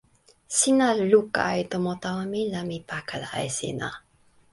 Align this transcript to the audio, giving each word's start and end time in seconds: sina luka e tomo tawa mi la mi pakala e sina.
sina 0.57 0.87
luka 1.11 1.43
e 1.61 1.63
tomo 1.71 1.93
tawa 2.03 2.23
mi 2.31 2.41
la 2.53 2.61
mi 2.69 2.77
pakala 2.89 3.29
e 3.47 3.49
sina. 3.57 3.87